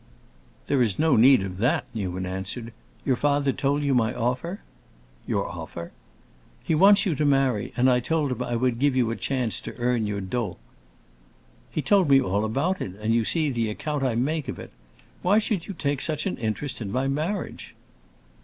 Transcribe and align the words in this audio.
"There 0.65 0.81
is 0.81 0.97
no 0.97 1.15
need 1.15 1.43
of 1.43 1.59
that," 1.59 1.85
Newman 1.93 2.25
answered; 2.25 2.73
"your 3.05 3.15
father 3.15 3.51
told 3.51 3.83
you 3.83 3.93
my 3.93 4.15
offer?" 4.15 4.61
"Your 5.27 5.47
offer?" 5.47 5.91
"He 6.63 6.73
wants 6.73 7.05
you 7.05 7.13
to 7.13 7.23
marry, 7.23 7.71
and 7.77 7.87
I 7.87 7.99
told 7.99 8.31
him 8.31 8.41
I 8.41 8.55
would 8.55 8.79
give 8.79 8.95
you 8.95 9.11
a 9.11 9.15
chance 9.15 9.59
to 9.59 9.77
earn 9.77 10.07
your 10.07 10.19
dot." 10.19 10.57
"He 11.69 11.83
told 11.83 12.09
me 12.09 12.19
all 12.19 12.43
about 12.45 12.81
it, 12.81 12.95
and 12.99 13.13
you 13.13 13.23
see 13.23 13.51
the 13.51 13.69
account 13.69 14.01
I 14.01 14.15
make 14.15 14.47
of 14.47 14.57
it! 14.57 14.71
Why 15.21 15.37
should 15.37 15.67
you 15.67 15.75
take 15.75 16.01
such 16.01 16.25
an 16.25 16.35
interest 16.39 16.81
in 16.81 16.91
my 16.91 17.07
marriage?" 17.07 17.75